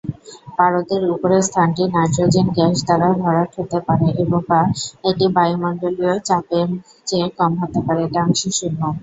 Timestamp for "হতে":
3.57-3.79, 7.61-7.79